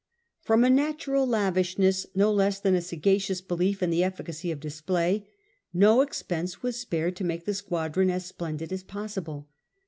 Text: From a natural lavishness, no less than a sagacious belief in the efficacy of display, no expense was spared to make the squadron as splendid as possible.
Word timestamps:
From 0.41 0.63
a 0.63 0.69
natural 0.71 1.27
lavishness, 1.27 2.07
no 2.15 2.33
less 2.33 2.59
than 2.59 2.73
a 2.73 2.81
sagacious 2.81 3.39
belief 3.39 3.83
in 3.83 3.91
the 3.91 4.03
efficacy 4.03 4.49
of 4.49 4.59
display, 4.59 5.27
no 5.75 6.01
expense 6.01 6.63
was 6.63 6.79
spared 6.79 7.15
to 7.17 7.23
make 7.23 7.45
the 7.45 7.53
squadron 7.53 8.09
as 8.09 8.25
splendid 8.25 8.73
as 8.73 8.81
possible. 8.81 9.47